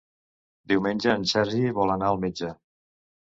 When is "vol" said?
1.81-1.93